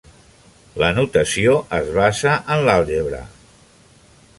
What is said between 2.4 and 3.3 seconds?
en l'àlgebra.